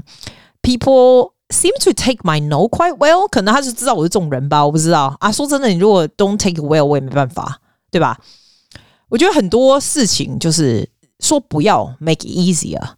[0.61, 3.27] people seem to take my no quite well。
[3.31, 5.31] 可能他是知道我是这种人吧，我不知道啊。
[5.31, 8.19] 说真的，你如果 don't take well，我也没办法，对吧？
[9.09, 10.87] 我觉得很多事情就是
[11.19, 12.91] 说不要，make it easier，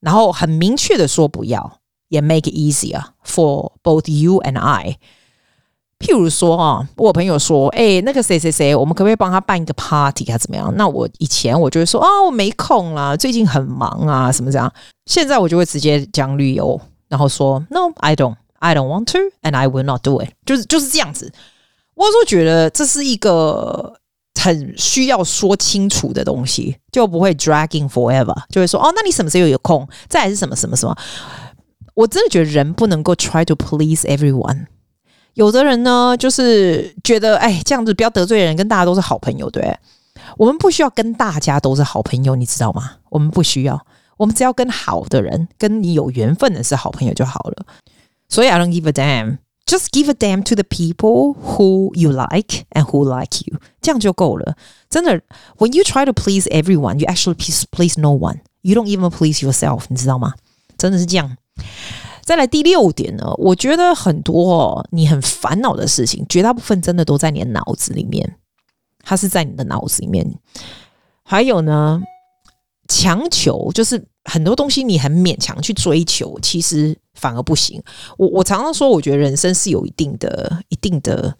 [0.00, 1.80] 然后很明确的说不要。
[2.08, 4.96] 也 make it easier for both you and I。
[5.98, 10.38] 譬如说啊，我朋友说，哎、那个谁谁谁，我们可不可以帮他办一个 party 啊？
[10.38, 10.72] 怎么样？
[10.76, 14.72] 那我以前我就会说，啊，我没空啦，最近很忙啊，什么这样？
[15.06, 20.28] 现在我就会直接讲旅游，然后说，No，I don't，I don't want to，and I will not do it。
[20.44, 21.32] 就是就是这样子。
[21.96, 23.94] 我说觉得这是一个
[24.46, 28.34] 很需要说清楚的东西，就不会 dragging forever。
[28.48, 29.88] 就会说，哦，那你什么时候有空？
[30.08, 30.96] 再来是什么什么什么？
[31.94, 34.66] 我真的觉得人不能够 try to please everyone。
[35.34, 39.76] 有的人呢，就是觉得哎，这样子不要得罪人，跟大家都是好朋友，对。
[40.38, 42.92] 我们不需要跟大家都是好朋友，你知道吗？
[43.10, 43.84] 我们不需要，
[44.16, 47.66] 我们只要跟好的人，跟你有缘分的是好朋友就好了。
[48.28, 52.64] 所以 I don't give a damn, just give a damn to the people who you like
[52.70, 54.56] and who like you，这样就够了。
[54.88, 55.20] 真的
[55.58, 58.40] ，When you try to please everyone, you actually please please no one.
[58.62, 60.34] You don't even please yourself，你知道吗？
[60.78, 61.36] 真的是这样。
[62.22, 68.36] 再来第六点呢，我觉得很多，你很烦恼的事情，绝大部分真的都在你的脑子里面，
[69.02, 70.38] 它是在你的脑子里面。
[71.22, 72.02] 还有呢，
[72.88, 77.82] 强求就是很多东西你很勉强去追求，其实反而不行。
[78.18, 81.34] 我我常常说，我觉得人生是有一定的、一定的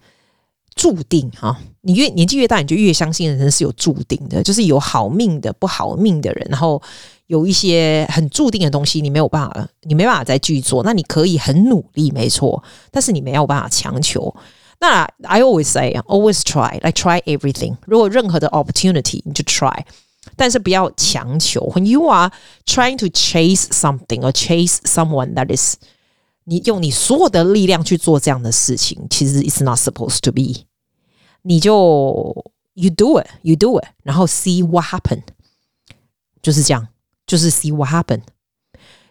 [0.75, 1.57] 注定哈。
[1.81, 6.81] 你越年纪越大，你就越相信人生是有注定的，就是有好命的、不好命的人，然后。
[7.27, 10.81] 有一些很注定的东西，你没有办法，你没办法再去做。
[10.83, 14.33] 那你可以很努力，没错，但是你没有办法强求。
[14.79, 17.75] 那 I always say, always try, like try everything。
[17.85, 19.77] 如果任何的 opportunity，你就 try，
[20.36, 21.60] 但是不要强求。
[21.74, 22.32] When you are
[22.66, 25.76] trying to chase something or chase someone that is，
[26.44, 30.66] 你用你所有的力量去做这样的事情，其实 it's not supposed to be。
[31.42, 35.22] 你就 you do it, you do it，然后 see what happen，
[36.40, 36.88] 就是这样。
[37.24, 38.20] 就是 see what happen。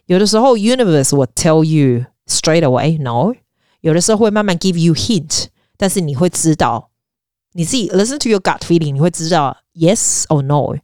[0.06, 3.34] 有的时候 universe will tell you straight away no，
[3.80, 5.46] 有的时候会慢慢 give you hint，
[5.78, 6.91] 但是你会知道
[7.54, 10.76] 你自己 listen to your gut feeling，你会知道 yes or no。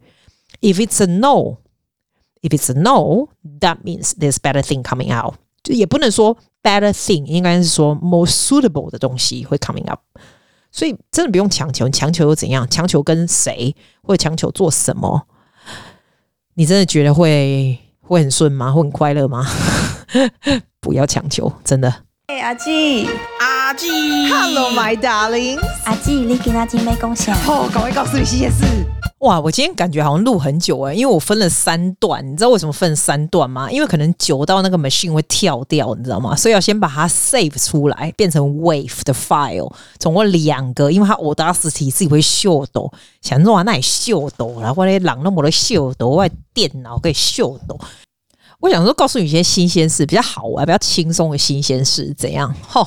[0.63, 5.35] If it's a no，if it's a no，that means there's better thing coming out。
[5.63, 10.01] 就也不能说 better thing，应该是说 more suitable 的东西会 coming up。
[10.71, 12.67] 所以真的不用强求，强求又怎样？
[12.71, 13.75] 强求跟谁？
[14.03, 15.27] 或者强求做什么？
[16.55, 18.73] 你真的觉得会会很顺吗？
[18.73, 19.45] 会很快乐吗？
[20.81, 21.93] 不要强求，真的。
[22.27, 23.09] 哎，阿季，
[23.41, 23.89] 阿季
[24.29, 27.35] ，Hello my darling，阿季，你给阿季没贡献？
[27.47, 28.65] 哦，赶快告诉你新鲜事。
[29.23, 33.71] 哇，我今天感觉好像录很久哎，因为我分了三段，你知道为什么分三段吗？
[33.71, 36.35] 因为可能久到那个 machine 会跳掉，你知道吗？
[36.35, 47.79] 所以要先把它 save 出来，变成 wave 的 file，总共两个，因为它 Audacity 自己会秀抖，想说那也秀抖了，我的人那么多秀抖，我电脑可以秀抖。
[48.63, 52.55] 我想说，告诉你一些新鲜事，比较好玩、比较轻松的新鲜事，怎样？
[52.69, 52.87] 吼，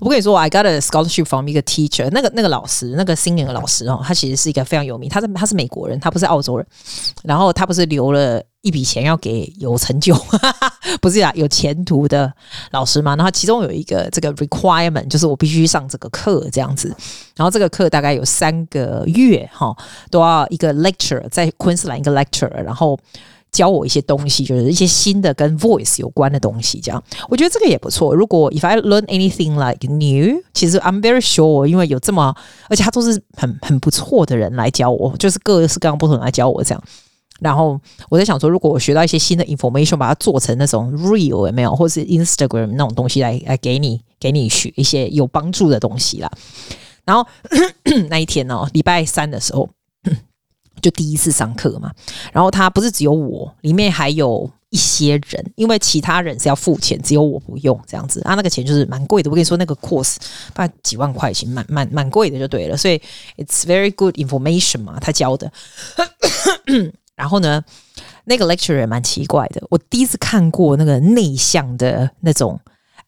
[0.00, 6.66] 我跟你说，I got a scholarship from 一个 teacher，那个那个老师，那个 singing 的老师哦，他其实是一个非常有名，他是他是美国人，他不是澳洲人。
[7.22, 10.12] 然后他不是留了一笔钱要给有成就，
[11.00, 12.32] 不是啊，有前途的
[12.72, 13.14] 老师嘛。
[13.14, 16.88] 然后其中有一个这个 requirement，就是我必须上这个课这样子。
[17.36, 19.72] 然后这个课大概有三个月哈，
[20.10, 22.98] 都要一个 lecture，在昆士兰一个 lecture，然后。
[23.52, 28.14] 教我一些东西，就是一些新的跟 voice 有关的东西，这样我觉得这个也不错。
[28.14, 32.34] 如果 if I learn anything like new，其实 I'm very sure，因为有这么，
[32.70, 36.82] 而且他都是很很不错的人来教我，就是各式各样不同人来教我这样。
[37.40, 46.30] 然后我在想说，如果我学到一些新的 information，把它做成那种 real 有没有，或是 Instagram 那种东西来来给你给你学一些有帮助的东西啦。
[47.04, 47.26] 然后
[48.08, 49.68] 那一天哦，礼拜三的时候。
[50.82, 51.90] 就第一次上课嘛，
[52.32, 58.34] 然后他不是只有我，里面还有一些人，因为其他人是要付钱，只有我不用这样子啊。
[58.34, 60.16] 那个钱就是蛮贵的，我跟你说那个 course
[60.52, 62.76] 大概几万块钱，蛮蛮蛮贵的就对了。
[62.76, 63.00] 所以
[63.36, 65.50] it's very good information 嘛，他教的。
[67.14, 67.62] 然后呢，
[68.24, 72.58] 那个 lecturer 也蛮奇怪的，我第一次看过那个内向的那种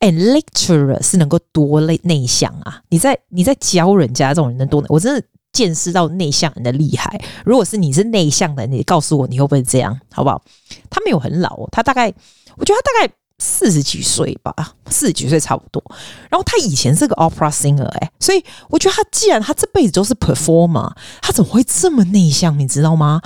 [0.00, 2.82] ，and lecturer 是能够多内内向啊？
[2.90, 4.84] 你在你在教人家这种人能多？
[4.88, 7.18] 我真的见识到内向人的厉害。
[7.46, 10.42] 如果是你是内向的，你告诉我你会不会这样，好不好？
[10.90, 12.12] 他没有很老，他大概
[12.58, 13.14] 我觉得他大概。
[13.40, 14.54] 四十几岁吧，
[14.88, 15.82] 四十几岁差不多。
[16.30, 22.56] 然后他以前是个 opera singer，哎，所以我觉得他既然他这辈子都是 performer，他怎么会这么内向？
[22.56, 23.20] 你知道吗？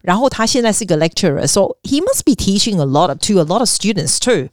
[0.00, 4.48] 然后他现在是个 lecturer，so he must be teaching a lot of to a lot of students too。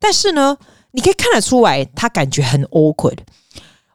[0.00, 0.58] 但是呢，
[0.90, 3.18] 你可以看得出来，他感觉很 awkward。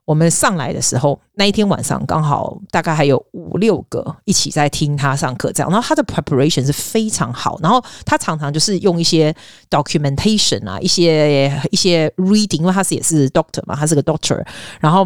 [0.05, 5.71] 我们上来的时候，那一天晚上刚好大概还有五六个一起在听他上课，这样。
[5.71, 9.33] 然后他的 preparation 是非常好，然后他常常就是用一些
[9.69, 14.45] documentation 啊，一些一些 reading，因为他是也是 doctor 嘛，他是个 doctor，
[14.81, 15.05] 然后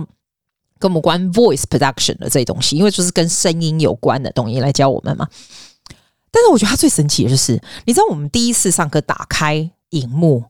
[0.80, 5.28] 跟我们关 voice production 的这些东西，因为就是跟声音有关的东西来教我们嘛。
[6.32, 10.44] 但是我觉得他最神奇的就是，你知道我们第一次上课打开荧幕。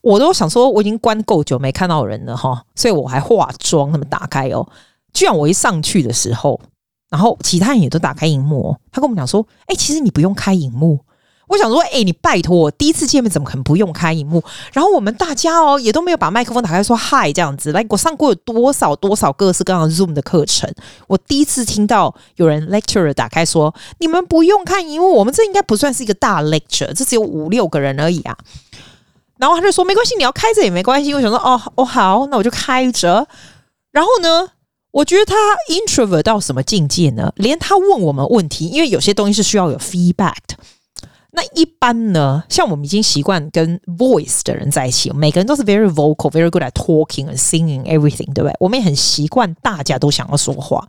[0.00, 4.68] 我都想说，我已经关够久没看到人了哈，所以我还化妆，那么打开哦。
[5.12, 6.60] 居然我一上去的时候，
[7.08, 11.00] 然后其他人也都打开荧幕，他跟我们讲说：“哎、其实你不用开荧幕。”
[11.50, 14.40] 我想说：“哎、你拜托，第一次见面怎么可能不用开荧幕？”
[14.72, 17.72] 然后我们大家哦，也都没有把麦克风打开说嗨这样子。
[17.72, 20.72] 来，我上过有多少多少各式各样的 Zoom 的课程，
[21.08, 28.38] 我第一次听到有人 lecturer 打开说：“你们不用看荧幕，我们这应该不算是一个大 lecture，这只有五六个人而已啊。”
[29.36, 33.26] 然后他就说：“没关系，你要开着也没关系。”我想说：“哦哦，好，那我就开着。”
[33.90, 34.50] 然后呢，
[34.92, 35.34] 我觉得他
[35.68, 37.32] introvert 到什么境界呢？
[37.34, 40.56] 连他问我们问题，因为有些东西是需要有 feedback 的。
[41.32, 48.54] 那一般呢，像我们已经习惯跟 voice 的人在一起，每个人都是 very vocal, very good at talking and singing everything，对不对？
[48.60, 50.86] 我们也很习惯大家都想要说话。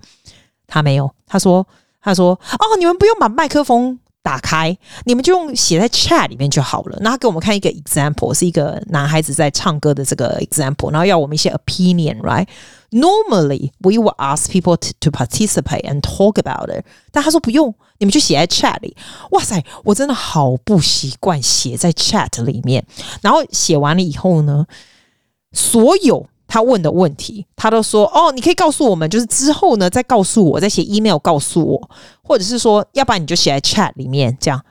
[0.67, 1.67] 他没有，他说
[2.01, 6.95] ：“他说哦，你们不用把麦克风。”打开，你们就用写在 chat 里面就好了。
[7.01, 18.77] 那他给我们看一个 example，是一个男孩子在唱歌的这个 example，然后要我们一些 opinion，right？Normally we will ask people to, to participate and talk about it，但他说不用，你们就写在 chat
[18.81, 18.93] 里。
[19.29, 22.85] 哇塞，我真的好不习惯写在 chat 里面。
[23.21, 24.65] 然后写完了以后呢，
[25.53, 26.27] 所有。
[26.53, 31.89] 他问的问题，他都说哦，你可以告诉我们，就是之后呢再告诉我，再写 email 告诉我，
[32.21, 34.61] 或者是说，要不然你就写在 chat 里面，这样。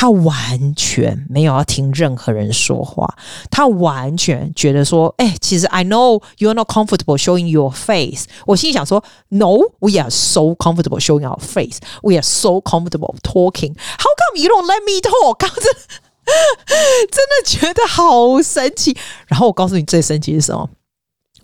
[0.00, 3.16] 他完全没有要听任何人说话，
[3.50, 8.26] 他完全觉得说，哎、其实 I know you're not comfortable showing your face。
[8.46, 11.78] 我心里想说，No，we are so comfortable showing our face.
[12.02, 13.74] We are so comfortable talking.
[13.74, 15.34] How come you don't let me talk？
[15.36, 15.58] 刚刚
[17.10, 18.96] 真的觉得好神奇。
[19.26, 20.70] 然后我告诉你，最神奇是什么？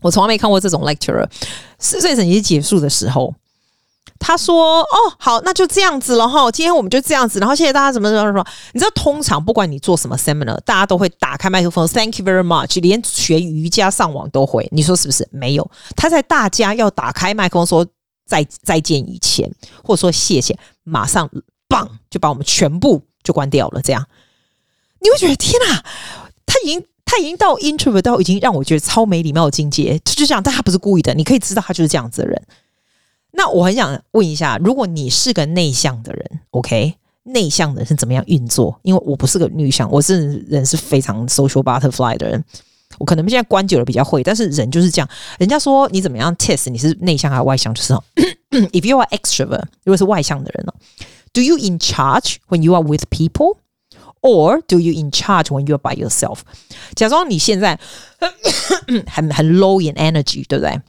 [0.00, 1.28] 我从来没看过这种 lecturer。
[1.80, 3.34] 四岁等级结束的时候，
[4.18, 6.50] 他说：“哦，好，那就这样子了哈。
[6.50, 8.44] 今天我们就这样子，然后谢谢大家，怎么怎么怎么。
[8.72, 12.80] 你知道，通常不管你做什么 seminar，大家都会打开麦克风，Thank you very much。
[12.80, 15.28] 连学瑜伽上网都会，你说是不是？
[15.30, 17.86] 没有，他在大家要打开麦克风说
[18.26, 19.50] 再再见以前，
[19.82, 21.28] 或者说谢谢，马上
[21.68, 23.82] 棒就把我们全部就关掉了。
[23.82, 24.06] 这样
[25.00, 25.84] 你会觉得天哪，
[26.46, 32.42] 他已经。”他已经到 introvert 到已经让我觉得超没礼貌的境界，就这样，但他不是故意的，你可以知道他就是这样子的人。
[33.36, 36.94] 那我很想问一下，如果你是个内向的人，OK，
[37.24, 38.78] 内向的人是怎么样运作？
[38.82, 42.44] 因为我不是个内向，我是人是非常 social butterfly 的人。
[42.98, 45.08] 我可能现在关久了比较会，但是人就是这样。
[45.38, 47.92] 人家说你怎么样 test 你是内向还是外向，就是
[48.50, 50.72] if you are extrovert，如果是外向的人呢
[51.32, 55.78] ，Do you in charge when you are with people？Or do you in charge when you are
[55.78, 56.38] by yourself？
[56.94, 57.78] 假装你现在
[59.08, 60.80] 很很 low in energy，对不对？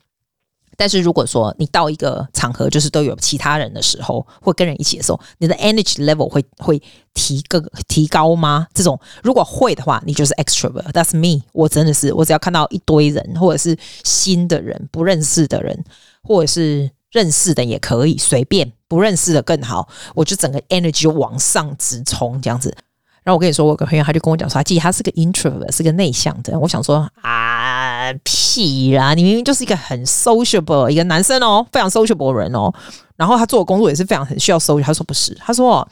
[0.77, 6.81] 但是如果说你到一个场合，就是都有其他人的时候，或跟人一起的时候，你的 energy level 会会
[7.13, 8.67] 提个提高吗？
[8.73, 10.91] 这种如果会的话，你就是 extrovert。
[10.91, 11.43] That's me。
[11.53, 15.83] 我真的是，我只要看到一堆人，或者是新的人、不认识的人，
[16.21, 22.75] 或者是认识的也可以，随便不认识的更好，我就整个 energy 就往上直冲，这样子。
[23.23, 26.59] 然后我跟你说，我有个朋友他就跟我讲说，他记得他是个 introvert，是个内向的。
[26.59, 27.84] 我想说啊，
[28.23, 29.13] 屁啦！
[29.13, 32.73] 你明明就是一个很 sociable 一个男生哦，非常 sociable 的人哦。
[33.15, 34.83] 然后他做的工作也是非常很需要 social。
[34.83, 35.87] 他说不是，他说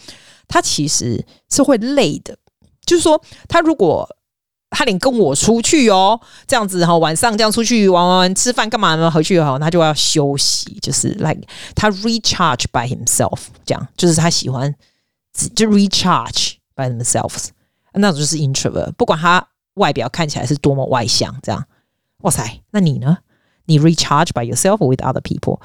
[0.47, 2.38] 他其实是会累的。
[2.86, 4.08] 就是说，他如果
[4.69, 9.09] 他连跟我出去哦，这样子然后晚上这样出去玩玩，吃饭干嘛呢？
[9.09, 11.41] 回去以后他就要休息，就是 like
[11.76, 14.74] 他 recharge by himself，这样就是他喜欢
[15.55, 16.53] 就 recharge。
[16.76, 17.49] by themselves，
[17.93, 18.91] 那种就是 introvert。
[18.93, 21.64] 不管他外表看起来是多么外向，这样，
[22.24, 23.19] 哇塞，那你呢？
[23.65, 25.61] 你 recharge by yourself with other people。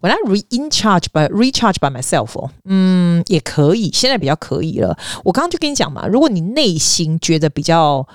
[0.00, 4.98] When I re in charge by recharge by myself，嗯，也可以，现在比较可以了。
[5.22, 8.08] 我刚刚就跟你讲嘛，如果你内心觉得比较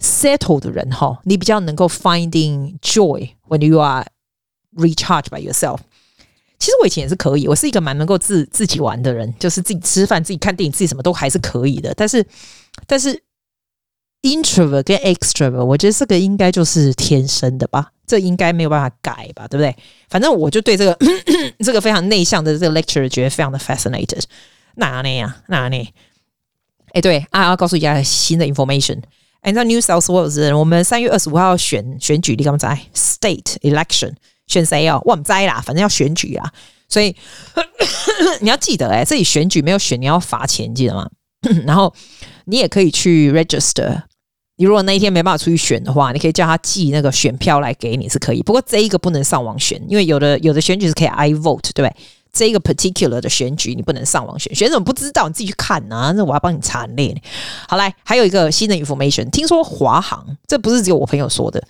[0.00, 4.06] settle 的人哈，你比较能够 finding joy when you are
[4.74, 5.80] recharge by yourself。
[6.58, 11.92] 其实我以前也是可以，我是一个蛮能够自自己玩的人，就是自己吃饭、自己看电影、自己什么都还是可以的。
[11.94, 12.26] 但是，
[12.86, 13.22] 但是
[14.22, 19.74] introvert 跟 extrovert，我觉得这个应该就是天生的吧，这应该没有办法改吧，对不对？
[20.08, 20.98] 反正我就对这个
[21.64, 24.22] 这个非常内向的这个 lecturer 觉得非常的 fascinated。
[24.76, 25.42] 哪里呀？
[25.48, 25.92] 哪里？
[26.92, 29.00] 哎，对啊，要告诉一下新的 information。
[29.40, 34.14] 哎，在 New South Wales，我们三月二十五号选选举，你敢不在 State Election。
[34.46, 35.00] 选谁哦？
[35.04, 36.52] 我不知啦，反正要选举啦，
[36.88, 37.14] 所以
[38.40, 41.06] 你要记得哎、欸，这里选举没有选你要罚钱，记得吗？
[41.66, 41.94] 然后
[42.46, 44.04] 你也可以去 register。
[44.58, 48.42] 你如果那一天没办法出去选的话，你可以叫他寄那个选票来给你是可以。
[48.42, 51.94] 不过这一个不能上网选，因为有的有的选举是可以 I vote，对不对？
[52.32, 56.12] 这一个 particular 的选举你不能上网选，选什么不知道，你自己去看啊。
[56.16, 57.16] 那我要帮你查列。
[57.68, 61.62] 好来，还有一个新的 information，听说华航，这不是只有我朋友说的。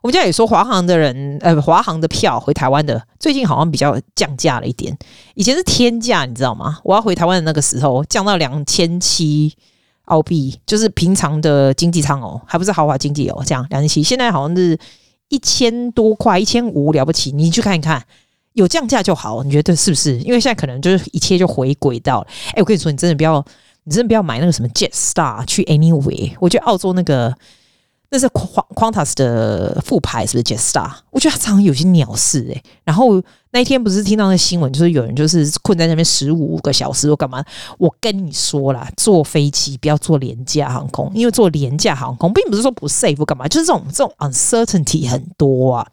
[0.00, 4.98] 我们家也说华航的人，呃，华航的票回台湾的最近好像比较降价了一点，
[5.34, 6.80] 以前是天价，你知道吗？
[6.82, 9.54] 我要回台湾的那个时候降到两千七
[10.06, 14.78] 澳币，就是平常的经济舱哦，还不是豪华经济哦，这样两千七，现在好像是
[15.28, 18.04] 一千多块，一千五了不起，你去看一看，
[18.54, 20.18] 有降价就好，你觉得是不是？
[20.20, 22.26] 因为现在可能就是一切就回轨道了。
[22.48, 23.44] 哎，我跟你说，你真的不要，
[23.84, 27.34] 你真的不要买那个什么 Jetstar 去 Anyway，我觉得澳洲那个。
[28.12, 30.92] 那是 Qantas 的副牌，是不是 Jetstar？
[31.10, 37.42] 我觉得他常常有些鸟事诶、然后那一天不是听到那新闻，就是有人就是困在那边十五个小时，我干嘛？
[37.78, 45.88] 我跟你说啦，坐飞机不要坐廉价航空，因为坐廉价航空并不是说不 safe 干嘛，就是这种这种 uncertainty 很多啊。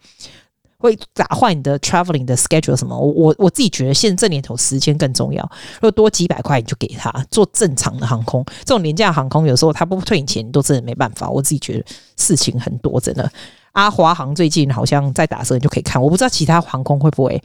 [0.80, 2.98] 会打坏你的 traveling 的 schedule 什么？
[2.98, 5.44] 我我我自己觉得现在这年头时间更重要。
[5.76, 8.44] 如果多几百块，你就给他做正常的航空。
[8.60, 11.30] 这种廉价航空有时候他不退你钱，你都真的没办法。
[11.30, 11.86] 我自己觉得
[12.18, 13.30] 事情很多，真的。
[13.74, 16.02] 阿华航最近好像在打折，你就可以看。
[16.02, 17.42] 我不知道其他航空会不会，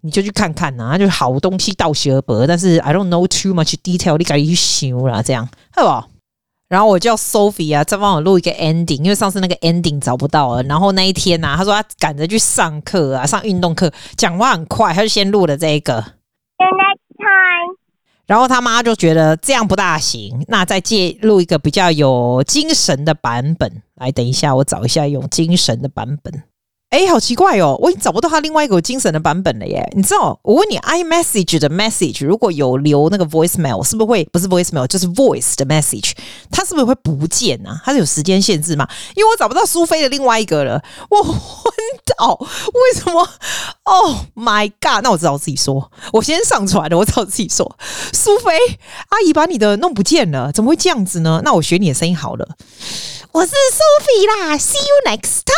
[0.00, 6.08] 你就去看看呐、就是好东西到时而薄，但是 I don't know too much detail，你赶紧去修啦，这样好不好？
[6.70, 10.62] 然后我叫 Sophie 啊，再帮我录一个 ending，因为上次那个 ending 找不到了。
[10.62, 16.00] 然后那一天呐、啊，他说他赶着去上课啊，上运动课，讲话很快，他就先录了这个。
[16.00, 17.76] The next time。
[18.26, 23.82] 然后他妈就觉得这样不大行，那再借录一个比较有精神的版本。
[23.96, 26.44] 来，等一下，我找一下有精神的版本。
[26.90, 29.88] 哎，好奇怪哦，我已经找不到他另外一个精神的版本了耶！
[29.94, 36.10] 你知道，我问你，iMessage 的 message 如果有留那个 voicemail，是不是会不是 voicemail 就是 voice 的 message，
[36.50, 37.80] 它是不是会不见、啊？
[37.84, 38.88] 它是有时间限制吗？
[39.14, 41.72] 因为我找不到苏菲的另外一个了，我昏
[42.18, 42.34] 倒！
[42.34, 43.28] 为什么
[43.84, 45.04] ？Oh my god！
[45.04, 47.78] 那我只好自己说，我先上传了，我只好自己说，
[48.12, 48.50] 苏菲
[49.10, 51.40] 阿姨把你的弄不见了，怎么会这样子呢？
[51.44, 52.56] 那我学你的声音好了。
[53.31, 55.53] 我是 Sophie 啦，See you next time。